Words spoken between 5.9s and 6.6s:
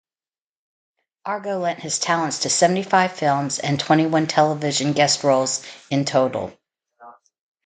in total.